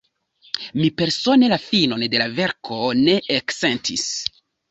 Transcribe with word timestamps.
Mi 0.79 0.87
persone 1.01 1.49
la 1.51 1.59
finon 1.65 2.07
de 2.15 2.23
la 2.23 2.27
verko 2.39 2.79
ne 3.03 3.17
eksentis. 3.39 4.09